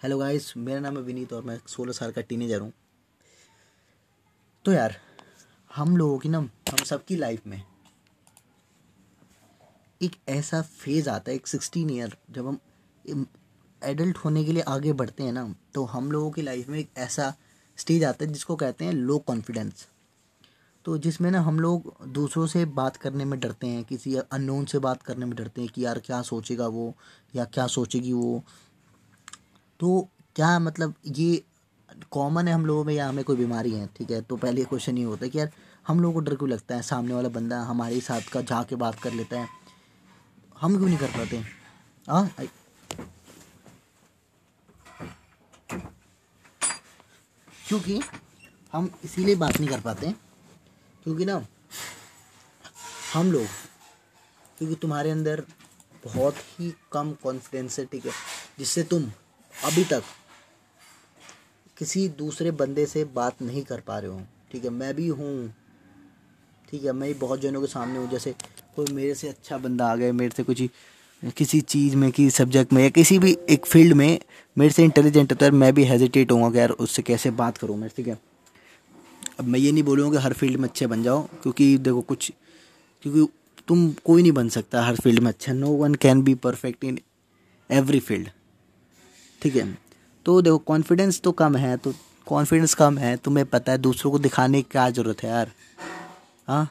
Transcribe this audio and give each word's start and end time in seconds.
Hello 0.00 0.16
guys 0.18 0.52
मेरा 0.56 0.80
नाम 0.80 0.96
है 0.96 1.02
विनीत 1.02 1.32
और 1.32 1.42
मैं 1.44 1.58
सोलह 1.68 1.92
साल 1.92 2.10
का 2.10 2.20
टीनेजर 2.20 2.60
हूँ। 2.60 2.72
तो 4.64 4.72
यार, 4.72 4.94
हम 5.70 5.96
लोगों 5.96 6.16
की 6.18 6.28
ना, 6.28 6.38
हम 6.38 6.84
सबकी 6.84 7.16
लाइफ 7.16 7.46
में 7.46 7.62
एक 10.00 10.16
ऐसा 10.28 10.60
फ़ेज़ 10.62 11.10
आता 11.10 11.30
है, 11.30 11.36
एक 11.36 11.46
सिक्सटीन 11.46 11.90
ईयर 11.90 12.16
जब 12.30 12.46
हम 12.46 13.26
एडल्ट 13.82 14.18
होने 14.18 14.44
के 14.44 14.52
लिए 14.52 14.62
आगे 14.68 14.92
बढ़ते 14.92 15.22
हैं 15.22 15.32
ना 15.32 15.44
तो 15.74 15.84
हम 15.84 16.10
लोगों 16.12 16.30
की 16.30 16.42
लाइफ 16.42 16.68
में 16.68 16.78
एक 16.78 16.88
ऐसा 16.98 17.32
स्टेज 17.78 18.04
आता 18.04 18.24
है, 18.24 18.32
जिसको 18.32 18.56
कहते 18.56 18.84
हैं 18.84 18.92
लो 18.92 19.18
कॉन्फिडेंस 19.20 19.86
तो 20.84 20.96
जिसमें 20.98 21.30
ना, 21.30 21.40
हम 21.40 21.60
लोग 21.60 21.94
दूसरों 22.08 22.46
से 22.46 22.64
बात 22.64 22.96
करने 22.96 23.24
में 23.24 23.38
डरते 23.40 23.66
हैं, 23.66 23.84
किसी 23.84 24.16
अननोन 24.16 24.64
से 24.64 24.78
बात 24.80 25.02
करने 25.02 25.26
में 25.26 25.36
डरते 25.36 25.60
हैं 25.60 25.70
कि 25.70 25.84
यार 25.84 25.98
क्या 25.98 26.22
सोचेगा 26.22 26.66
वो, 26.68 26.94
या 27.34 27.44
क्या 27.44 27.66
सोचेगी 27.68 28.12
वो। 28.12 28.42
तो 29.80 30.08
क्या 30.36 30.58
मतलब 30.58 30.94
ये 31.06 31.42
कॉमन 32.12 32.48
है 32.48 32.54
हम 32.54 32.66
लोगों 32.66 32.84
में 32.84 32.94
या 32.94 33.08
हमें 33.08 33.24
कोई 33.24 33.36
बीमारी 33.36 33.72
है? 33.74 33.86
ठीक 33.96 34.10
है 34.10 34.20
तो 34.22 34.36
पहले 34.36 34.64
क्वेश्चन 34.64 34.98
ये 34.98 35.04
होता 35.04 35.24
है 35.24 35.30
कि 35.30 35.38
यार, 35.38 35.50
हम 35.86 36.00
लोगों 36.00 36.14
को 36.14 36.20
डर 36.20 36.34
क्यों 36.36 36.48
लगता 36.50 36.74
है? 36.74 36.82
सामने 36.82 37.14
वाला 37.14 37.28
बंदा 37.28 37.60
हमारे 37.62 38.00
साथ 38.00 38.28
का 38.32 38.40
जाके 38.42 38.76
बात 38.76 39.00
कर 39.00 39.12
लेता 39.12 39.40
है। 39.40 39.48
हम 40.60 40.76
क्यों 40.76 40.88
नहीं 40.88 40.98
कर 40.98 41.10
पाते? 41.10 41.42
हाँ? 42.08 42.30
क्योंकि 47.68 48.00
हम 48.72 48.90
इसीलिए 49.04 49.34
बात 49.36 49.58
नहीं 49.60 49.68
कर 49.70 49.80
पाते 49.80 50.12
क्योंकि 51.04 51.24
ना, 51.24 51.34
हम 53.14 53.30
लोग, 53.32 53.46
क्योंकि 54.58 54.74
तुम्हारे 54.74 55.10
अंदर 55.10 55.44
बहुत 56.04 56.36
ही 56.50 56.72
कम 56.92 57.12
कॉन्फिडेंस 57.22 57.78
है, 57.78 57.84
ठीक 57.86 58.06
है, 58.06 58.12
जिससे 58.58 58.82
तुम 58.82 59.10
अभी 59.64 59.84
तक 59.84 60.02
किसी 61.76 62.08
दूसरे 62.08 62.50
बंदे 62.50 62.84
से 62.86 63.04
बात 63.14 63.42
नहीं 63.42 63.62
कर 63.62 63.80
पा 63.80 63.98
रहे 63.98 64.10
हो। 64.10 64.20
ठीक 64.52 64.64
है, 64.64 64.70
मैं 64.70 64.94
भी 64.94 65.06
हूँ। 65.08 65.52
ठीक 66.70 66.84
है, 66.84 66.92
मैं 66.92 67.18
बहुत 67.18 67.40
जनों 67.40 67.60
के 67.60 67.66
सामने 67.66 67.98
हूँ। 67.98 68.08
जैसे 68.10 68.34
कोई 68.76 68.92
मेरे 68.92 69.14
से 69.14 69.28
अच्छा 69.28 69.58
बंदा 69.58 69.86
आ 69.86 69.96
गया, 69.96 70.12
मेरे 70.12 70.32
से 70.36 70.42
कुछ 70.42 70.62
किसी 71.36 71.60
चीज़ 71.60 71.96
में, 71.96 72.10
किसी 72.12 72.30
सब्जेक्ट 72.30 72.72
में 72.72 72.82
या 72.82 72.88
किसी 72.88 73.18
भी 73.18 73.36
एक 73.50 73.66
फ़ील्ड 73.66 73.92
में 73.92 74.18
मेरे 74.56 74.72
से 74.72 74.84
इंटेलिजेंट 74.84 75.32
होता 75.32 75.46
है 75.46 75.52
मैं 75.52 75.72
भी 75.74 75.84
हेजिटेट 75.84 76.32
होऊँगा 76.32 76.50
कि 76.50 76.58
यार 76.58 76.70
उससे 76.70 77.02
कैसे 77.02 77.30
बात 77.32 77.58
करूँ 77.58 77.76
मैं, 77.78 77.90
ठीक 77.96 78.08
है? 78.08 78.18
अब 79.38 79.44
मैं 79.44 79.58
ये 79.60 79.72
नहीं 79.72 79.82
बोलूँगा 79.82 80.18
कि 80.18 80.24
हर 80.24 80.32
फ़ील्ड 80.32 80.60
में 80.60 80.68
अच्छे 80.68 80.86
बन 80.86 81.02
जाओ, 81.02 81.22
क्योंकि 81.42 81.76
देखो 81.78 82.00
कुछ, 82.02 82.32
क्योंकि 83.02 83.28
तुम 83.68 83.90
कोई 84.04 84.22
नहीं 84.22 84.32
बन 84.32 84.48
सकता 84.48 84.82
हर 84.82 84.96
फ़ील्ड 84.96 85.20
में 85.20 85.30
अच्छा। 85.30 85.52
No 85.52 85.68
one 85.76 85.94
can 85.94 86.22
be 86.22 86.34
perfect 86.34 86.84
in 86.84 86.98
every 87.70 88.00
field 88.00 88.28
ठीक 89.42 89.56
है? 89.56 89.78
तो 90.26 90.42
देखो 90.42 90.58
कॉन्फिडेंस 90.58 91.20
तो 91.20 91.32
कम 91.32 91.56
है 91.56 91.76
तो 91.76 91.94
कॉन्फिडेंस 92.26 92.74
कम 92.74 92.98
है, 92.98 93.16
तुम्हें 93.16 93.46
पता 93.46 93.72
है, 93.72 93.78
दूसरों 93.78 94.12
को 94.12 94.18
दिखाने 94.18 94.62
की 94.62 94.68
क्या 94.70 94.90
ज़रूरत 94.90 95.22
है 95.22 95.30
यार? 95.30 95.52
हाँ? 96.48 96.70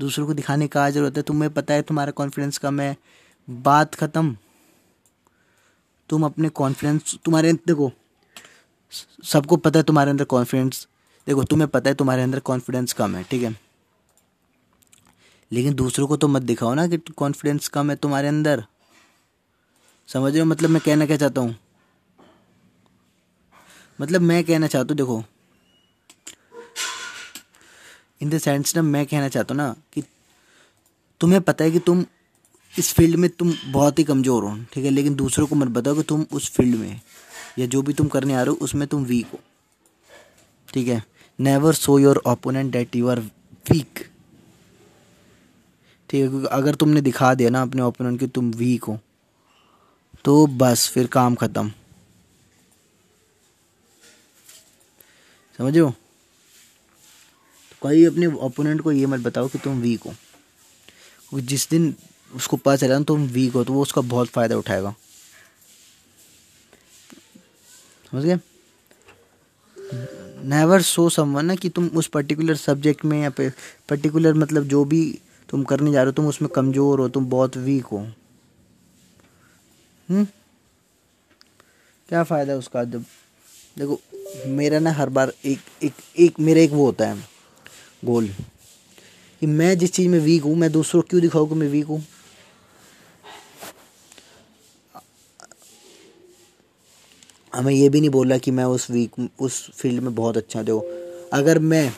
दूसरों 0.00 0.26
को 0.26 0.34
दिखाने 0.34 0.64
की 0.64 0.68
क्या 0.68 0.90
ज़रूरत 0.90 1.16
है? 1.16 1.22
तुम्हें 1.22 1.52
पता 1.52 1.74
है 1.74 1.82
तुम्हारा 1.82 2.10
कॉन्फिडेंस 2.10 2.58
कम 2.58 2.80
है। 2.80 2.96
बात 3.50 3.94
ख़त्म। 3.94 4.36
तुम 6.08 6.24
अपने 6.24 6.48
कॉन्फिडेंस 6.48 7.18
तुम्हारे, 7.24 7.52
देखो, 7.52 7.92
सबको 9.24 9.56
पता 9.56 9.78
है 9.78 9.82
तुम्हारे 9.82 10.10
अंदर 10.10 10.24
कॉन्फिडेंस 10.24 10.86
देखो, 11.26 11.44
तुम्हें 11.44 11.68
पता 11.68 11.90
है 11.90 11.94
तुम्हारे 11.94 12.22
अंदर 12.22 12.38
कॉन्फिडेंस 12.38 12.92
कम 12.92 13.16
है, 13.16 13.22
ठीक 13.22 13.42
है? 13.42 13.56
लेकिन 15.52 15.74
दूसरों 15.74 16.06
को 16.06 16.16
तो 16.16 16.28
मत 16.28 16.42
दिखाओ 16.42 16.74
ना 16.74 16.86
कि 16.86 16.98
कॉन्फिडेंस 16.98 17.68
कम 17.68 17.90
है 17.90 17.96
तुम्हारे 17.96 18.28
अंदर। 18.28 18.64
समझ 20.10 20.32
रहे 20.32 20.40
हो? 20.40 20.46
मतलब 20.46 20.70
मैं 20.70 20.80
कहना 20.82 21.06
क्या 21.06 21.16
चाहता 21.16 21.40
हूँ? 21.40 21.56
मतलब 23.98 24.20
मैं 24.20 24.42
कहना 24.44 24.66
चाहता 24.66 24.88
हूँ, 24.88 24.96
देखो। 24.96 25.22
इन 28.22 28.30
द 28.30 28.38
सेंस 28.38 28.74
ना 28.76 28.82
मैं 28.82 29.04
कहना 29.06 29.28
चाहता 29.28 29.54
हूँ 29.54 29.56
ना 29.56 29.74
कि 29.92 30.02
तुम्हें 31.20 31.40
पता 31.40 31.64
है 31.64 31.70
कि 31.70 31.78
तुम 31.78 32.04
इस 32.74 32.92
फ़ील्ड 32.94 33.16
में 33.16 33.28
तुम 33.30 33.52
बहुत 33.66 33.98
ही 33.98 34.04
कमज़ोर 34.04 34.44
हो, 34.44 34.56
ठीक 34.72 34.84
है? 34.84 34.90
लेकिन 34.90 35.14
दूसरों 35.14 35.46
को 35.46 35.54
मत 35.54 35.68
बताओ 35.68 35.94
कि 35.94 36.02
तुम 36.02 36.24
उस 36.32 36.50
फ़ील्ड 36.50 36.76
में 36.76 37.00
या 37.58 37.66
जो 37.66 37.82
भी 37.82 37.92
तुम 37.92 38.08
करने 38.08 38.34
आ 38.34 38.42
रहे 38.42 38.50
हो, 38.50 38.56
उसमें 38.56 38.86
तुम 38.88 39.04
वीक 39.04 39.26
हो, 39.32 39.40
ठीक 40.68 40.88
है? 40.88 41.02
Never 41.38 41.74
show 41.74 41.98
your 41.98 42.22
opponent 42.26 42.72
that 42.72 42.96
you 42.96 43.08
are 43.08 43.20
weak 43.20 43.98
ठीक 46.10 46.20
है? 46.20 46.28
क्योंकि 46.28 46.46
अगर 46.48 46.74
तुमने 46.74 47.00
दिखा 47.00 47.32
दिया 47.34 47.50
ना 47.50 47.62
अपने 47.62 47.82
ओपोनेंट 47.82 48.18
कि 48.20 48.26
तुम 48.26 48.50
वीक 48.52 48.84
हो 48.84 48.98
तो 50.24 50.46
बस 50.46 50.88
फिर 50.88 51.06
काम 51.08 51.34
ख़त्म। 51.34 51.70
समझो 55.58 55.90
तो 57.70 57.76
कहीं 57.82 58.06
अपने 58.06 58.26
ओपोनेंट 58.26 58.80
को 58.80 58.92
ये 58.92 59.06
मत 59.06 59.20
बताओ 59.20 59.48
कि 59.48 59.58
तुम 59.58 59.80
वीक 59.80 60.02
हो। 60.02 60.10
क्योंकि 60.10 61.46
जिस 61.46 61.68
दिन 61.70 61.94
उसको 62.30 62.56
पता 62.56 62.76
चला 62.76 62.98
ना 62.98 63.04
तुम 63.04 63.26
वीक 63.28 63.52
हो 63.54 63.64
तो 63.64 63.72
वो 63.72 63.82
उसका 63.82 64.00
बहुत 64.02 64.28
फ़ायदा 64.28 64.56
उठाएगा। 64.56 64.94
समझ 68.06 68.24
गए? 68.24 68.38
नेवर 70.44 70.82
सो 70.82 71.08
समवन 71.10 71.46
ना 71.46 71.54
कि 71.54 71.68
तुम 71.68 71.86
उस 71.96 72.06
पर्टिकुलर 72.08 72.56
सब्जेक्ट 72.56 73.04
में 73.04 73.20
या 73.22 73.30
पर्टिकुलर 73.30 74.34
मतलब 74.34 74.64
जो 74.68 74.84
भी 74.84 75.02
तुम 75.48 75.64
करने 75.64 75.92
जा 75.92 76.02
रहे 76.02 76.06
हो, 76.06 76.12
तुम 76.12 76.26
उसमें 76.26 76.50
कमज़ोर 76.54 77.00
हो, 77.00 77.08
तुम 77.08 77.28
बहुत 77.30 77.56
वीक 77.58 77.84
हो। 77.84 78.06
हम्म? 80.10 80.26
क्या 82.08 82.24
फ़ायदा 82.24 82.54
उसका 82.56 82.84
जब? 82.84 83.04
देखो, 83.78 84.00
मेरा 84.46 84.78
ना 84.78 84.92
हर 84.92 85.08
बार 85.08 85.32
एक 85.44 85.58
एक 85.82 85.92
एक, 86.18 86.40
मेरा 86.40 86.60
एक 86.60 86.70
वो 86.70 86.84
होता 86.84 87.08
है 87.08 87.24
गोल। 88.04 88.28
कि 89.40 89.46
मैं 89.46 89.78
जिस 89.78 89.92
चीज़ 89.92 90.08
में 90.08 90.18
वीक 90.18 90.42
हूँ, 90.42 90.56
मैं 90.56 90.72
दूसरों 90.72 91.02
क्यों 91.02 91.22
दिखाऊँ 91.22 91.48
कि 91.48 91.54
मैं 91.54 91.68
वीक 91.68 91.86
हूँ? 91.86 92.06
हमें 97.54 97.74
ये 97.74 97.88
भी 97.88 98.00
नहीं 98.00 98.10
बोला 98.10 98.38
कि 98.38 98.50
मैं 98.50 98.64
उस 98.64 98.90
वीक 98.90 99.30
उस 99.40 99.70
फ़ील्ड 99.70 100.02
में 100.02 100.14
बहुत 100.14 100.36
अच्छा 100.36 100.62
देखो, 100.62 100.80
अगर 101.32 101.58
मैं 101.58 101.92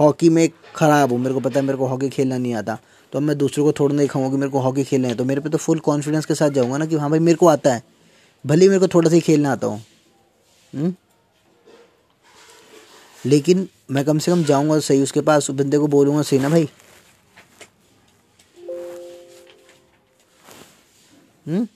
हॉकी 0.00 0.28
में 0.28 0.48
ख़राब 0.76 1.12
हूँ, 1.12 1.18
मेरे 1.18 1.34
को 1.34 1.40
पता 1.40 1.60
है, 1.60 1.66
मेरे 1.66 1.78
को 1.78 1.86
हॉकी 1.86 2.08
खेलना 2.08 2.38
नहीं 2.38 2.54
आता। 2.54 2.78
तो 3.12 3.18
अब 3.18 3.24
मैं 3.24 3.38
दूसरों 3.38 3.64
को 3.64 3.72
थोड़ा 3.72 3.94
नहीं 3.94 4.08
खाऊँगा 4.08 4.30
कि 4.30 4.36
मेरे 4.36 4.50
को 4.52 4.58
हॉकी 4.58 4.84
खेलना 4.84 5.08
है। 5.08 5.14
तो 5.14 5.24
मेरे 5.24 5.40
पे 5.40 5.48
तो 5.48 5.58
फुल 5.58 5.78
कॉन्फिडेंस 5.78 6.26
के 6.26 6.34
साथ 6.34 6.50
जाऊँगा 6.50 6.78
ना 6.78 6.86
कि 6.86 6.96
हाँ 6.96 7.10
भाई, 7.10 7.18
मेरे 7.18 7.36
को 7.36 7.46
आता 7.46 7.74
है। 7.74 7.82
भले 8.46 8.64
ही 8.64 8.68
मेरे 8.68 8.80
को 8.80 8.88
थोड़ा 8.88 9.08
सा 9.10 9.14
ही 9.14 9.20
खेलना 9.20 9.52
आता 9.52 9.66
हो। 9.66 9.80
हम्म? 10.74 10.94
लेकिन 13.26 13.68
मैं 13.90 14.04
कम 14.04 14.18
से 14.18 14.32
कम 14.32 14.44
जाऊँगा 14.44 14.78
सही 14.78 15.02
उसके 15.02 15.20
पास 15.20 15.50
बंदे 15.50 15.78
को 15.78 15.86
बोलूँगा, 15.86 16.22
सही 16.22 16.38
ना 16.38 16.48
भाई? 16.48 16.68
हम्म? 21.46 21.68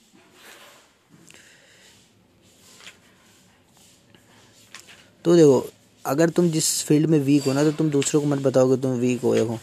तो 5.24 5.36
देखो 5.36 5.70
अगर 6.04 6.30
तुम 6.30 6.48
जिस 6.50 6.82
फ़ील्ड 6.84 7.10
में 7.10 7.18
वीक 7.18 7.44
हो 7.44 7.52
ना 7.52 7.62
तो 7.64 7.72
तुम 7.72 7.90
दूसरों 7.90 8.20
को 8.20 8.26
मत 8.26 8.38
बताओगे 8.38 8.76
तुम 8.76 8.90
वीक 8.90 9.20
हो, 9.20 9.34
देखो। 9.34 9.58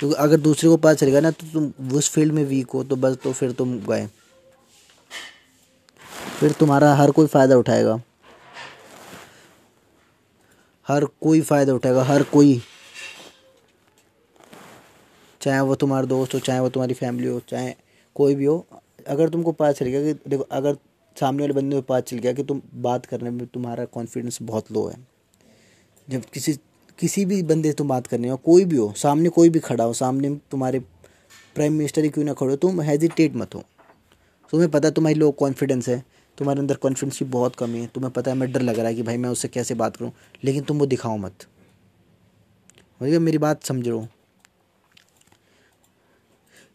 क्योंकि 0.00 0.14
तो 0.14 0.22
अगर 0.22 0.36
दूसरे 0.36 0.68
को 0.70 0.76
पता 0.76 0.94
चलेगा 0.94 1.20
ना 1.20 1.30
तो 1.30 1.46
तुम 1.52 1.96
उस 1.96 2.10
फ़ील्ड 2.10 2.32
में 2.32 2.44
वीक 2.44 2.70
हो 2.70 2.82
तो 2.84 2.96
बस 2.96 3.16
तो 3.24 3.32
फिर 3.32 3.52
तुम 3.52 3.78
गए। 3.80 4.06
फिर 6.40 6.52
तुम्हारा 6.52 6.94
हर 6.94 7.10
कोई 7.10 7.26
फ़ायदा 7.26 7.56
उठाएगा। 7.56 8.00
हर 10.86 11.04
कोई 11.04 11.40
फ़ायदा 11.40 11.74
उठाएगा, 11.74 12.02
हर 12.02 12.22
कोई। 12.22 12.60
चाहे 15.40 15.60
वो 15.60 15.74
तुम्हारा 15.74 16.06
दोस्त 16.06 16.34
हो, 16.34 16.38
चाहे 16.40 16.60
वो 16.60 16.68
तुम्हारी 16.68 16.94
फैमिली 16.94 17.28
हो, 17.28 17.40
चाहे 17.48 17.74
कोई 18.16 18.34
भी 18.34 18.44
हो, 18.44 18.66
अगर 19.06 19.28
तुमको 19.28 19.52
पता 19.52 19.72
चल 19.72 19.86
गया 19.86 20.02
कि, 20.02 20.20
देखो, 20.30 20.42
अगर 20.42 20.76
सामने 21.16 21.42
वाले 21.42 21.54
बंदे 21.54 21.76
को 21.76 21.82
पता 21.82 22.00
चल 22.00 22.18
गया 22.18 22.32
कि 22.32 22.42
तुम 22.42 22.62
बात 22.74 23.06
करने 23.06 23.30
में 23.30 23.46
तुम्हारा 23.46 23.84
कॉन्फिडेंस 23.84 24.38
बहुत 24.42 24.72
लो 24.72 24.86
है। 24.88 25.15
जब 26.08 26.24
किसी 26.24 26.52
किसी 26.98 27.24
भी 27.24 27.42
बंदे 27.42 27.68
से 27.68 27.74
तुम 27.74 27.88
बात 27.88 28.06
करने 28.06 28.28
हो, 28.28 28.36
कोई 28.36 28.64
भी 28.64 28.76
हो, 28.76 28.92
सामने 28.96 29.28
कोई 29.28 29.48
भी 29.48 29.58
खड़ा 29.58 29.84
हो, 29.84 29.92
सामने 29.92 30.34
तुम्हारे 30.50 30.78
प्राइम 31.56 31.72
मिनिस्टर 31.72 32.04
ही 32.04 32.08
क्यों 32.08 32.24
ना 32.24 32.32
खड़े 32.32 32.50
हो, 32.50 32.56
तुम 32.56 32.80
हेजिटेट 32.80 33.36
मत 33.36 33.54
हो। 33.54 33.62
तुम्हें 34.52 34.70
पता 34.70 34.88
है 34.88 34.94
तुम्हारी 34.94 35.18
लो 35.18 35.30
कॉन्फिडेंस 35.32 35.88
है, 35.88 36.02
तुम्हारे 36.38 36.60
अंदर 36.60 36.76
कॉन्फिडेंस 36.76 37.18
की 37.18 37.24
बहुत 37.26 37.56
कमी 37.56 37.80
है, 37.80 37.86
तुम्हें 37.86 38.12
पता 38.12 38.30
है 38.30 38.36
मैं 38.36 38.50
डर 38.52 38.62
लग 38.62 38.78
रहा 38.78 38.88
है 38.88 38.94
कि 38.94 39.02
भाई 39.02 39.16
मैं 39.16 39.30
उससे 39.30 39.48
कैसे 39.48 39.74
बात 39.74 39.96
करूँ, 39.96 40.12
लेकिन 40.44 40.64
तुम 40.64 40.78
वो 40.78 40.86
दिखाओ 40.86 41.16
मत। 41.16 41.46
भैया 43.00 43.20
मेरी 43.20 43.38
बात 43.38 43.64
समझ 43.64 43.86
लो 43.88 44.06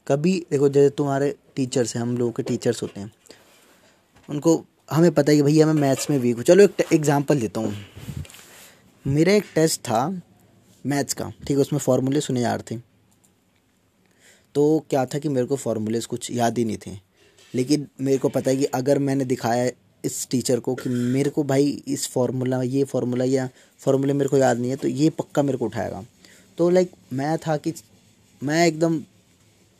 कभी, 0.07 0.37
देखो 0.51 0.69
जैसे 0.69 0.89
तुम्हारे 0.89 1.35
टीचर्स 1.55 1.95
हैं, 1.95 2.01
हम 2.01 2.17
लोगों 2.17 2.31
के 2.31 2.43
टीचर्स 2.43 2.81
होते 2.83 2.99
हैं, 2.99 3.11
उनको 4.29 4.63
हमें 4.91 5.11
पता 5.11 5.31
है 5.31 5.37
कि 5.37 5.43
भैया 5.43 5.65
मैं 5.65 5.73
मैथ्स 5.73 6.09
में 6.09 6.17
वीक 6.19 6.35
हूँ। 6.35 6.43
चलो 6.43 6.63
एक 6.63 6.81
एग्जांपल 6.93 7.39
देता 7.39 7.61
हूँ। 7.61 7.73
मेरा 9.07 9.33
एक 9.33 9.43
टेस्ट 9.55 9.81
था 9.81 10.21
मैथ्स 10.85 11.13
का, 11.13 11.29
ठीक 11.29 11.57
है, 11.57 11.57
उसमें 11.57 11.79
फार्मूले 11.79 12.21
सुने 12.21 12.43
रहे 12.43 12.57
थे। 12.57 12.81
तो 14.55 14.85
क्या 14.89 15.05
था 15.05 15.19
कि 15.19 15.29
मेरे 15.29 15.47
को 15.47 15.55
फार्मूलेस 15.55 16.05
कुछ 16.05 16.31
याद 16.31 16.57
ही 16.57 16.65
नहीं 16.65 16.77
थे। 16.77 16.91
लेकिन 17.55 17.87
मेरे 18.01 18.17
को 18.17 18.29
पता 18.29 18.51
है 18.51 18.57
कि 18.57 18.65
अगर 18.65 18.99
मैंने 18.99 19.25
दिखाया 19.25 19.71
इस 20.05 20.27
टीचर 20.31 20.59
को 20.59 20.75
कि 20.75 20.89
मेरे 20.89 21.29
को 21.29 21.43
भाई 21.43 21.83
इस 21.87 22.07
फार्मूला 22.07 22.61
ये 22.61 22.83
फार्मूला 22.83 23.23
या 23.23 23.49
फार्मूले 23.77 24.13
मेरे 24.13 24.29
को 24.29 24.37
याद 24.37 24.57
नहीं 24.57 24.69
है 24.69 24.75
तो 24.75 24.87
ये 24.87 25.09
पक्का 25.09 25.43
मेरे 25.43 25.57
को 25.57 25.65
उठाएगा। 25.65 26.05
तो 26.57 26.69
लाइक 26.69 26.91
मैं 27.13 27.37
था 27.37 27.57
कि, 27.57 27.73
मैं 28.43 28.67
एकदम, 28.67 29.03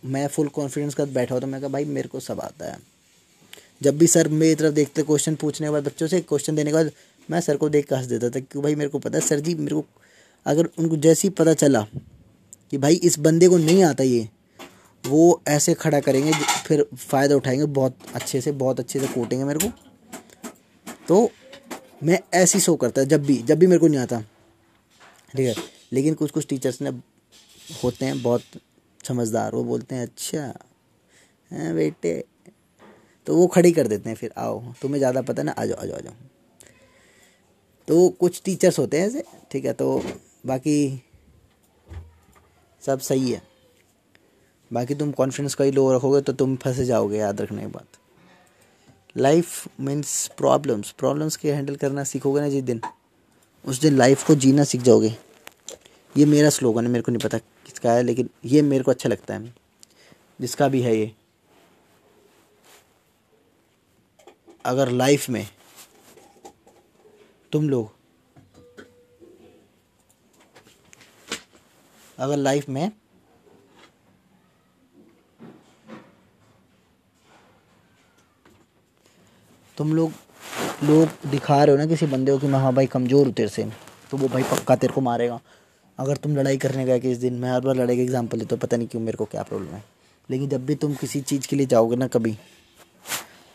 मैं 0.06 0.28
फुल 0.28 0.48
कॉन्फिडेंस 0.48 0.94
के 0.94 1.06
बैठा 1.06 1.36
हुआ 1.36 1.42
था, 1.42 1.48
मैं 1.48 1.62
कहा, 1.62 1.70
भाई, 1.70 1.86
मेरे 1.86 2.10
को 2.10 2.20
सब 2.20 2.40
आता 2.40 2.72
है। 2.72 2.80
जब 3.84 3.98
भी 3.98 4.08
सर 4.08 4.28
मेरी 4.28 4.56
तरफ़ 4.56 4.74
देखते 4.74 5.04
क्वेश्चन 5.04 5.36
पूछने 5.36 5.68
के 5.68 5.72
बाद, 5.72 5.84
बच्चों 5.84 6.08
से 6.08 6.22
क्वेश्चन 6.22 6.56
देने 6.56 6.70
के 6.70 6.74
बाद 6.74 6.92
मैं 7.32 7.42
सर 7.42 7.58
को 7.58 7.70
देख 7.70 7.88
के 7.90 7.96
हंस 7.96 8.06
देता 8.06 8.30
था 8.30 8.40
क्योंकि 8.40 8.60
भाई 8.60 8.76
मेरे 8.76 8.90
को 8.90 9.00
पता 9.00 9.18
है, 9.18 9.26
सर 9.26 9.40
जी, 9.40 9.56
मेरे 9.56 9.76
को, 9.76 9.86
अगर 10.46 10.70
उनको 10.80 10.98
जैसे 10.98 11.28
ही 11.28 11.34
पता 11.34 11.54
चला 11.54 11.86
कि 12.72 12.78
भाई 12.78 12.96
इस 12.96 13.20
बंदे 13.20 13.48
को 13.48 13.58
नहीं 13.58 13.84
आता 13.84 14.04
ये, 14.04 14.28
वो 15.04 15.42
ऐसे 15.48 15.74
खड़ा 15.74 16.00
करेंगे, 16.00 16.32
फिर 16.66 16.86
फ़ायदा 16.98 17.36
उठाएँगे, 17.36 17.66
बहुत 17.66 17.98
अच्छे 18.16 18.42
से, 18.42 18.52
बहुत 18.54 18.80
अच्छे 18.80 19.00
से 19.00 19.08
कोटेंगे 19.08 19.46
मेरे 19.46 19.60
को। 19.60 19.72
तो 21.08 21.30
मैं 22.04 22.20
ऐसी 22.34 22.60
शो 22.60 22.76
करता, 22.76 23.04
जब 23.04 23.24
भी 23.24 23.38
जब 23.38 23.60
भी 23.60 23.68
मेरे 23.68 23.80
को 23.80 23.88
नहीं 23.88 24.00
आता। 24.00 24.20
ठीक 25.36 25.48
है, 25.48 25.56
लेकिन 25.94 26.14
कुछ 26.14 26.32
कुछ 26.32 26.48
टीचर्स 26.48 26.82
ने 26.82 26.90
होते 27.84 28.06
हैं, 28.06 28.22
बहुत 28.22 28.44
समझदार, 29.08 29.56
वो 29.56 29.64
बोलते 29.64 29.96
हैं 29.96 30.04
अच्छा 30.04 30.42
हैं 31.52 31.74
बेटे? 31.76 32.14
तो 33.28 33.36
वो 33.36 33.48
खड़ी 33.48 33.72
कर 33.72 33.88
देते 33.88 34.10
हैं, 34.10 34.16
फिर, 34.16 34.32
आओ, 34.38 34.62
तुम्हें 34.82 35.00
ज़्यादा 35.00 35.22
पता 35.22 35.44
ना, 35.44 35.52
आ 35.52 35.66
जाओ 35.66 35.78
आ 35.78 35.86
जाओ 35.86 35.98
आ 35.98 36.00
जाओ। 36.00 36.14
तो 37.92 38.08
कुछ 38.10 38.42
टीचर्स 38.46 38.78
होते 38.80 39.00
हैं 39.00 39.08
ऐसे, 39.08 39.24
ठीक 39.52 39.66
है 39.66 39.74
तो 39.74 40.04
बाकी 40.46 41.04
सब 42.84 43.00
सही 43.00 43.32
है। 43.32 43.42
बाकी 44.72 44.96
तुम 44.96 45.12
कॉन्फिडेंस 45.12 45.56
का 45.56 45.64
ही 45.64 45.72
लो 45.72 45.92
रखोगे 45.96 46.22
तो 46.22 46.34
तुम 46.34 46.56
फंसे 46.56 46.86
जाओगे 46.86 47.18
याद 47.18 47.42
रखने 47.42 47.62
की 47.62 47.68
बात 47.68 48.00
लाइफ 49.16 49.68
मीन्स 49.80 50.28
प्रॉब्लम्स 50.38 50.92
प्रॉब्लम्स 50.92 51.38
के 51.38 51.54
हैंडल 51.54 51.76
करना 51.76 52.04
सीखोगे 52.04 52.42
ना 52.42 52.50
जिस 52.50 52.64
दिन, 52.64 52.82
उस 53.66 53.82
दिन 53.82 53.98
लाइफ 53.98 54.28
को 54.28 54.36
जीना 54.36 54.64
सीख 54.64 54.82
जाओगे। 54.82 55.16
ये 56.16 56.26
मेरा 56.26 56.50
स्लोगन 56.50 56.86
है, 56.86 56.92
मेरे 56.92 57.04
को 57.04 57.12
नहीं 57.12 57.22
पता 57.22 57.38
किसका 57.38 57.94
है, 57.94 58.04
लेकिन 58.04 58.30
ये 58.46 58.62
मेरे 58.62 58.84
को 58.84 58.92
अच्छा 58.92 59.10
लगता 59.10 59.34
है। 59.34 59.54
जिसका 60.40 60.68
भी 60.68 60.82
है 60.82 60.98
ये। 60.98 61.12
अगर 64.66 64.92
लाइफ 64.92 65.30
में 65.30 65.48
तुम 67.54 67.70
लोग। 67.70 67.90
अगर 72.18 72.38
लाइफ 72.38 72.70
में 72.70 72.92
तुम 79.78 79.94
लोग 79.94 80.12
लोग 80.84 81.30
दिखा 81.30 81.64
रहे 81.64 81.76
हो 81.76 81.78
ना 81.78 81.86
किसी 81.88 82.06
बंदे 82.08 82.32
को 82.32 82.38
कि 82.40 82.48
मैं 82.48 82.60
हाँ 82.60 82.74
भाई 82.74 82.88
कमज़ोर 82.88 83.26
हूँ 83.26 83.34
तेरे 83.34 83.50
से 83.50 83.64
तो 84.12 84.18
वो 84.18 84.28
भाई 84.28 84.44
पक्का 84.44 84.76
तेरे 84.76 84.94
को 84.94 85.02
मारेगा। 85.02 85.40
अगर 86.00 86.18
तुम 86.18 86.36
लड़ाई 86.36 86.58
करने 86.58 86.86
गए 86.86 87.00
किस 87.00 87.18
दिन, 87.18 87.34
मैं 87.34 87.52
हर 87.52 87.62
बार 87.62 87.76
लड़ाई 87.76 87.96
का 87.96 88.02
एग्ज़ाम्पल 88.02 88.38
लेता 88.38 88.56
हूँ, 88.56 88.60
पता 88.60 88.78
नहीं 88.78 88.88
क्यों 88.88 89.02
मेरे 89.02 89.18
को 89.18 89.26
क्या 89.26 89.44
प्रॉब्लम 89.44 89.68
है। 89.68 89.84
लेकिन 90.30 90.50
जब 90.50 90.66
भी 90.66 90.76
तुम 90.76 90.94
किसी 90.96 91.22
चीज़ 91.22 91.48
के 91.48 91.56
लिए 91.56 91.66
जाओगे 91.66 91.96
ना 91.96 92.08
कभी 92.08 92.36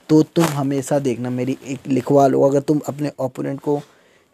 तो 0.08 0.22
तुम 0.24 0.44
हमेशा 0.46 0.98
देखना 0.98 1.30
मेरी 1.30 1.56
एक 1.64 1.86
लिखवा 1.88 2.26
लो 2.26 2.42
अगर 2.42 2.60
तुम 2.62 2.80
अपने 2.88 3.10
ओपोनेंट 3.20 3.60
को 3.60 3.80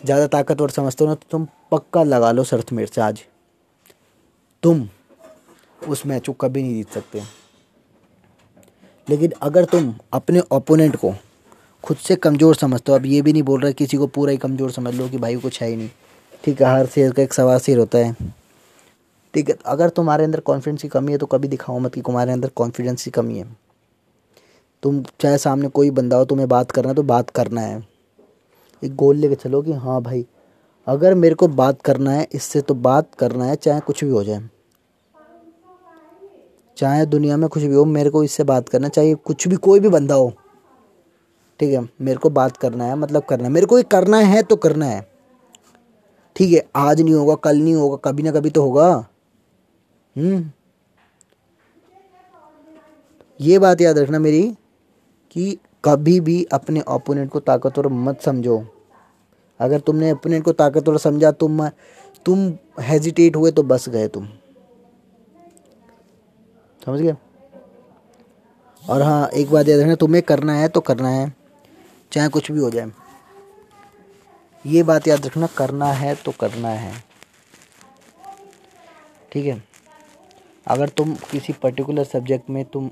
ज़्यादा 0.00 0.26
ताकतवर 0.28 0.70
समझते 0.70 1.04
हो 1.04 1.10
ना 1.10 1.14
तो 1.14 1.26
तुम 1.30 1.46
पक्का 1.72 2.02
लगा 2.04 2.32
लो 2.32 2.44
शर्त 2.44 2.72
मेरे 2.72 2.90
से 2.94 3.00
आज। 3.00 3.22
तुम 4.62 4.88
उस 5.80 6.04
मैच 6.06 6.26
को 6.26 6.32
कभी 6.32 6.62
नहीं 6.62 6.74
जीत 6.74 6.90
सकते। 6.90 7.22
लेकिन 9.08 9.32
अगर 9.42 9.64
तुम 9.64 9.94
अपने 10.12 10.40
ओपोनेंट 10.52 10.96
को 10.96 11.14
खुद 11.84 11.96
से 11.98 12.16
कमज़ोर 12.16 12.54
समझते 12.54 12.92
हो, 12.92 12.98
अब 12.98 13.06
ये 13.06 13.22
भी 13.22 13.32
नहीं 13.32 13.42
बोल 13.42 13.60
रहा 13.60 13.72
किसी 13.72 13.96
को 13.96 14.06
पूरा 14.08 14.30
ही 14.30 14.36
कमज़ोर 14.38 14.70
समझ 14.70 14.94
लो 14.94 15.08
कि 15.08 15.18
भाई 15.18 15.36
कुछ 15.38 15.60
है 15.62 15.68
ही 15.68 15.76
नहीं। 15.76 15.88
ठीक 16.44 16.62
है, 16.62 16.68
हर 16.68 16.86
शेर 16.86 17.12
का 17.12 17.22
एक 17.22 17.32
सवा 17.34 17.58
शेर 17.58 17.78
होता 17.78 17.98
है। 17.98 18.14
ठीक 19.34 19.48
है, 19.48 19.56
अगर 19.66 19.88
तुम्हारे 19.90 20.24
अंदर 20.24 20.40
कॉन्फिडेंस 20.42 20.82
की 20.82 20.88
कमी 20.88 21.12
है 21.12 21.18
तो 21.18 21.26
कभी 21.26 21.48
दिखाओ 21.48 21.78
मत 21.78 21.94
कि 21.94 22.00
तुम्हारे 22.02 22.32
अंदर 22.32 22.48
कॉन्फिडेंस 22.56 23.04
की 23.04 23.10
कमी 23.10 23.38
है। 23.38 23.44
तुम 24.82 25.02
चाहे 25.20 25.38
सामने 25.38 25.68
कोई 25.68 25.90
बंदा 25.90 26.16
हो, 26.16 26.24
तुम्हें 26.24 26.48
बात 26.48 26.70
करना 26.70 26.88
है 26.88 26.94
तो 26.94 27.02
बात 27.02 27.30
करना 27.30 27.60
है। 27.60 27.86
एक 28.84 28.96
गोल 28.96 29.16
लेके 29.16 29.34
चलो 29.34 29.62
कि 29.62 29.72
हाँ 29.72 30.02
भाई, 30.02 30.26
अगर 30.86 31.14
मेरे 31.14 31.34
को 31.34 31.48
बात 31.48 31.82
करना 31.82 32.10
है, 32.10 32.28
इससे 32.32 32.60
तो 32.60 32.74
बात 32.74 33.14
करना 33.14 33.44
है, 33.44 33.56
चाहे 33.56 33.80
कुछ 33.80 34.04
भी 34.04 34.10
हो 34.10 34.24
जाए। 34.24 34.48
चाहे 36.76 37.06
दुनिया 37.06 37.36
में 37.36 37.48
कुछ 37.48 37.62
भी 37.62 37.74
हो, 37.74 37.84
मेरे 37.84 38.10
को 38.10 38.24
इससे 38.24 38.44
बात 38.44 38.68
करना 38.68 38.88
चाहिए 38.88 39.14
कुछ 39.14 39.48
भी 39.48 39.56
कोई 39.56 39.80
भी 39.80 39.88
बंदा 39.88 40.14
हो। 40.14 40.32
ठीक 41.60 41.72
है, 41.72 41.88
मेरे 42.00 42.18
को 42.18 42.30
बात 42.30 42.56
करना 42.56 42.84
है 42.84 42.94
मतलब 42.94 43.22
करना 43.22 43.44
है। 43.44 43.50
मेरे 43.50 43.66
को 43.66 43.78
ये 43.78 43.84
करना 43.84 44.16
है 44.16 44.42
तो 44.42 44.56
करना 44.56 44.86
है। 44.86 45.12
ठीक 46.36 46.52
है, 46.52 46.68
आज 46.76 47.02
नहीं 47.02 47.14
होगा, 47.14 47.34
कल 47.34 47.56
नहीं 47.56 47.74
होगा, 47.74 47.96
कभी 47.96 48.22
ना 48.22 48.32
कभी 48.32 48.50
तो 48.50 48.62
होगा। 48.62 49.06
हम्म। 50.16 50.50
ये 53.40 53.58
बात 53.58 53.80
याद 53.80 53.98
रखना 53.98 54.18
मेरी। 54.18 54.56
कि 55.32 55.58
कभी 55.84 56.20
भी 56.20 56.44
अपने 56.44 56.80
ओपोनेंट 56.80 57.30
को 57.30 57.40
ताकतवर 57.40 57.88
मत 57.88 58.20
समझो। 58.20 58.64
अगर 59.60 59.80
तुमने 59.80 60.12
ओपोनेंट 60.12 60.44
को 60.44 60.52
ताकतवर 60.52 60.98
समझा, 60.98 61.30
तुम 61.32 61.68
तुम 62.26 62.52
हेजिटेट 62.80 63.36
हुए 63.36 63.50
तो 63.50 63.62
बस 63.62 63.88
गए 63.88 64.08
तुम। 64.08 64.28
समझ 66.86 67.00
गए? 67.00 67.14
और 68.84 69.02
हाँ 69.02 69.28
एक 69.28 69.50
बात 69.50 69.68
याद 69.68 69.80
रखना, 69.80 69.94
तुम्हें 69.94 70.22
करना 70.22 70.54
है 70.54 70.68
तो 70.68 70.80
करना 70.80 71.08
है, 71.08 71.32
चाहे 72.12 72.28
कुछ 72.28 72.50
भी 72.52 72.60
हो 72.60 72.70
जाए। 72.70 72.90
ये 74.66 74.82
बात 74.82 75.08
याद 75.08 75.26
रखना, 75.26 75.46
करना 75.46 75.86
है 75.86 76.14
तो 76.14 76.32
करना 76.32 76.68
है। 76.68 76.92
ठीक 79.32 79.46
है? 79.46 79.62
अगर 80.66 80.88
तुम 80.88 81.14
किसी 81.30 81.52
पर्टिकुलर 81.52 82.04
सब्जेक्ट 82.04 82.50
में 82.50 82.64
तुम 82.64 82.90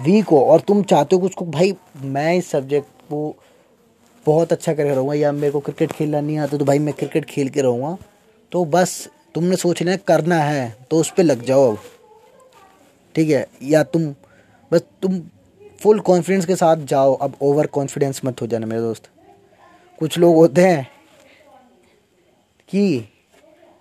वीक 0.00 0.28
हो 0.28 0.40
और 0.44 0.60
तुम 0.60 0.82
चाहते 0.82 1.16
हो 1.16 1.20
कि 1.20 1.26
उसको, 1.26 1.44
भाई, 1.44 1.74
मैं 1.96 2.34
इस 2.34 2.50
सब्जेक्ट 2.50 2.88
को 3.02 3.36
बहुत 4.26 4.52
अच्छा 4.52 4.74
करके 4.74 4.94
रहूँगा 4.94 5.14
या 5.14 5.32
मेरे 5.32 5.52
को 5.52 5.60
क्रिकेट 5.60 5.92
खेलना 5.92 6.20
नहीं 6.20 6.38
आता 6.38 6.56
तो 6.56 6.64
भाई, 6.64 6.78
मैं 6.78 6.94
क्रिकेट 6.94 7.24
खेल 7.24 7.48
के 7.48 7.60
रहूँगा। 7.60 7.96
तो 8.52 8.64
बस, 8.64 9.08
तुमने 9.34 9.56
सोच 9.56 9.82
लिया, 9.82 9.96
करना 9.96 10.36
है 10.36 10.76
तो 10.90 10.96
उस 10.96 11.12
पर 11.16 11.22
लग 11.22 11.44
जाओ 11.44 11.70
अब। 11.72 11.78
ठीक 13.14 13.30
है? 13.30 13.46
या 13.62 13.82
तुम, 13.82 14.14
बस 14.72 14.82
तुम 15.02 15.20
फुल 15.80 16.00
कॉन्फिडेंस 16.00 16.46
के 16.46 16.56
साथ 16.56 16.76
जाओ, 16.76 17.14
अब 17.14 17.34
ओवर 17.42 17.66
कॉन्फिडेंस 17.66 18.20
मत 18.24 18.42
हो 18.42 18.46
जाना 18.46 18.66
मेरे 18.66 18.80
दोस्त। 18.80 19.08
कुछ 19.98 20.18
लोग 20.18 20.34
होते 20.36 20.62
हैं 20.62 20.86
कि 22.68 23.08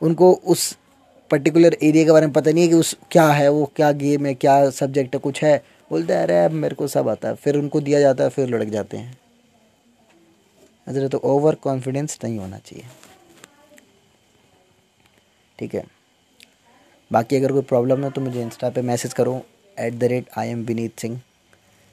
उनको 0.01 0.31
उस 0.33 0.77
पर्टिकुलर 1.31 1.77
एरिया 1.83 2.05
के 2.05 2.11
बारे 2.11 2.25
में 2.25 2.33
पता 2.33 2.51
नहीं 2.51 2.63
है 2.63 2.69
कि 2.69 2.75
उस 2.75 2.97
क्या 3.11 3.27
है, 3.27 3.49
वो 3.49 3.71
क्या 3.75 3.91
गेम 3.91 4.25
है, 4.25 4.33
क्या 4.33 4.69
सब्जेक्ट 4.69 5.15
है, 5.15 5.19
कुछ 5.19 5.43
है। 5.43 5.78
बोलते 5.89 6.13
हैं, 6.13 6.23
अरे, 6.23 6.43
अब 6.45 6.51
मेरे 6.51 6.75
को 6.75 6.87
सब 6.87 7.09
आता 7.09 7.27
है। 7.27 7.35
फिर 7.35 7.55
उनको 7.57 7.81
दिया 7.81 7.99
जाता 7.99 8.23
है, 8.23 8.29
फिर 8.29 8.47
लड़क 8.47 8.67
जाते 8.67 8.97
हैं। 8.97 9.17
अच्छा 10.87 11.07
तो 11.07 11.17
ओवर 11.17 11.55
कॉन्फिडेंस 11.55 12.19
नहीं 12.23 12.37
होना 12.37 12.57
चाहिए। 12.57 12.85
ठीक 15.59 15.75
है। 15.75 15.85
बाकी 17.11 17.35
अगर 17.35 17.51
कोई 17.51 17.61
प्रॉब्लम 17.61 18.03
है 18.03 18.11
तो 18.11 18.21
मुझे 18.21 18.41
इंस्टा 18.41 18.69
पे 18.69 18.81
मैसेज 18.81 19.13
करो 19.13 19.41
at 19.79 19.93
the 19.93 20.03
rate 20.03 20.29
I 20.37 20.49
am 20.49 20.63
Vineet 20.63 20.99
Singh 20.99 21.21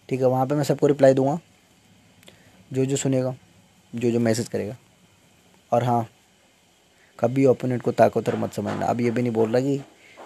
ठीक 0.09 0.21
है, 0.21 0.27
वहाँ 0.27 0.47
पे 0.47 0.55
मैं 0.55 0.65
सबको 0.65 0.87
रिप्लाई 0.87 1.15
दूँगा। 1.15 1.39
जो 2.73 2.85
जो 2.85 2.97
सुनेगा, 2.97 3.35
जो 3.95 4.11
जो 4.11 4.21
मैसेज 4.21 4.49
करेगा। 4.49 4.77
और 5.73 5.85
हाँ 5.85 6.09
कभी 7.21 7.45
ओपोनेंट 7.47 7.83
को 7.83 7.93
ताकतवर 7.93 8.37
मत 8.37 8.53
समझना। 8.53 8.87
अब 8.87 9.01
ये 9.01 9.11
भी 9.11 9.23
नहीं 9.23 9.33
बोल 9.33 9.53
रहा 9.53 9.61
कि 9.61 9.81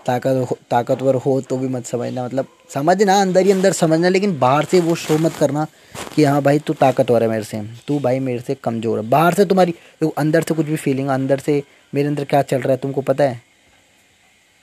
ताकत 0.07 0.57
ताकतवर 0.71 1.15
हो 1.17 1.41
तो 1.41 1.57
भी 1.59 1.69
मत 1.69 1.85
समझना। 1.87 2.25
मतलब 2.25 2.47
समझना, 2.71 3.21
अंदर 3.21 3.47
ही 3.47 3.51
अंदर 3.53 3.73
समझना, 3.73 4.09
लेकिन 4.09 4.39
बाहर 4.39 4.65
से 4.65 4.81
वो 4.81 4.95
शो 4.97 5.19
मत 5.19 5.33
करना 5.35 5.67
कि 6.15 6.25
हाँ 6.25 6.43
भाई 6.43 6.59
तू 6.59 6.75
ताकतवर 6.75 7.23
है 7.23 7.29
मेरे 7.29 7.45
से, 7.45 7.61
तू 7.89 7.99
भाई 7.99 8.19
मेरे 8.21 8.41
से 8.41 8.55
कमज़ोर 8.55 8.99
है। 8.99 9.09
बाहर 9.11 9.35
से 9.35 9.45
तुम्हारी 9.45 9.75
तो 10.01 10.09
अंदर 10.19 10.43
से 10.43 10.55
कुछ 10.55 10.67
भी 10.67 10.77
फीलिंग 10.79 11.09
अंदर 11.11 11.39
से 11.39 11.63
मेरे 11.93 12.09
अंदर 12.09 12.25
क्या 12.25 12.43
चल 12.43 12.59
रहा 12.59 12.73
है 12.73 12.79
तुमको 12.79 13.01
पता 13.03 13.25
है? 13.25 13.41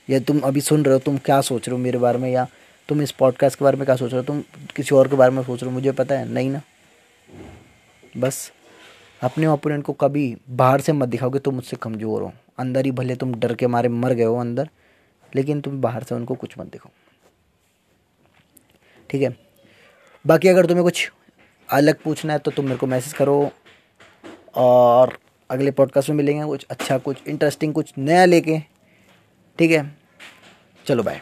या 0.08 0.18
तुम 0.20 0.40
अभी 0.40 0.60
सुन 0.60 0.84
रहे 0.84 0.94
हो, 0.94 1.00
तुम 1.00 1.16
क्या 1.18 1.40
सोच 1.42 1.68
रहे 1.68 1.76
हो 1.76 1.82
मेरे 1.82 1.98
बारे 1.98 2.18
में, 2.18 2.30
या 2.30 2.46
तुम 2.88 3.02
इस 3.02 3.10
पॉडकास्ट 3.12 3.58
के 3.58 3.64
बारे 3.64 3.76
में 3.76 3.84
क्या 3.86 3.96
सोच 3.96 4.12
रहे 4.12 4.20
हो, 4.20 4.24
तुम 4.24 4.42
किसी 4.76 4.94
और 4.94 5.08
के 5.08 5.16
बारे 5.16 5.30
में 5.30 5.42
सोच 5.42 5.62
रहे 5.62 5.70
हो, 5.70 5.74
मुझे 5.74 5.92
पता 5.92 6.14
है, 6.14 6.28
नहीं 6.28 6.50
ना? 6.50 6.60
बस, 8.16 8.50
अपने 9.20 9.46
ओपोनेंट 9.46 9.84
को 9.84 9.92
कभी 9.92 10.36
बाहर 10.50 10.80
से 10.80 10.92
मत 10.92 11.08
दिखाओगे 11.08 11.38
तुम 11.38 11.54
मुझसे 11.54 11.76
कमज़ोर 11.76 12.22
हो। 12.22 12.32
अंदर 12.58 12.84
ही 12.84 12.90
भले 12.90 13.14
तुम 13.14 13.34
डर 13.34 13.54
के 13.54 13.66
मारे 13.66 13.88
मर 13.88 14.12
गए 14.12 14.24
हो 14.24 14.36
अंदर 14.36 14.68
लेकिन 15.34 15.60
तुम 15.60 15.80
बाहर 15.80 16.02
से 16.02 16.14
उनको 16.14 16.34
कुछ 16.34 16.58
मत 16.58 16.66
दिखाओ 16.66 16.92
ठीक 19.10 19.22
है? 19.22 19.36
बाकी 20.26 20.48
अगर 20.48 20.66
तुम्हें 20.66 20.84
कुछ 20.84 21.10
अलग 21.68 22.02
पूछना 22.02 22.32
है 22.32 22.38
तो 22.38 22.50
तुम 22.50 22.64
मेरे 22.64 22.76
को 22.76 22.86
मैसेज 22.86 23.12
करो 23.12 23.50
और 24.54 25.18
अगले 25.50 25.70
पॉडकास्ट 25.70 26.08
में 26.10 26.16
मिलेंगे 26.16 26.44
कुछ 26.44 26.66
अच्छा 26.70 26.98
कुछ 26.98 27.26
इंटरेस्टिंग 27.28 27.74
कुछ 27.74 27.92
नया 27.98 28.24
लेके। 28.24 28.58
ठीक 29.58 29.70
है? 29.70 29.96
चलो 30.86 31.02
बाय 31.02 31.20